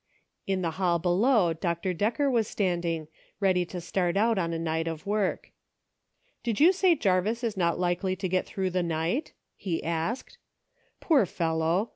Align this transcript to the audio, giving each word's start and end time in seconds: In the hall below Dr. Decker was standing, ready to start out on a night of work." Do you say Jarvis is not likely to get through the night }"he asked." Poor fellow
In 0.47 0.63
the 0.63 0.71
hall 0.81 0.97
below 0.97 1.53
Dr. 1.53 1.93
Decker 1.93 2.27
was 2.27 2.47
standing, 2.47 3.07
ready 3.39 3.65
to 3.65 3.79
start 3.79 4.17
out 4.17 4.39
on 4.39 4.51
a 4.51 4.57
night 4.57 4.87
of 4.87 5.05
work." 5.05 5.51
Do 6.43 6.49
you 6.57 6.73
say 6.73 6.95
Jarvis 6.95 7.43
is 7.43 7.55
not 7.55 7.77
likely 7.79 8.15
to 8.15 8.27
get 8.27 8.47
through 8.47 8.71
the 8.71 8.81
night 8.81 9.33
}"he 9.55 9.83
asked." 9.83 10.39
Poor 11.01 11.27
fellow 11.27 11.89